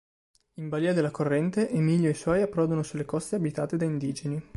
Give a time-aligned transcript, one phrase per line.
[0.55, 4.41] In balìa della corrente, Emilio e i suoi approdano sulle coste abitate da indigeni.